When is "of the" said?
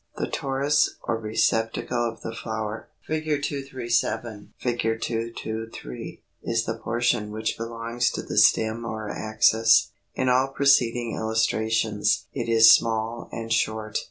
2.09-2.33